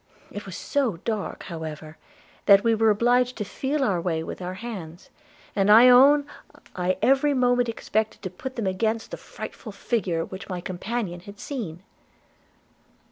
[0.31, 1.95] It was so dark, however,
[2.47, 5.11] that we were obliged to feel our way with our hands;
[5.55, 6.25] and I own
[6.75, 11.39] I every moment expected to put them against the frightful figure which my companion had
[11.39, 11.83] seen.'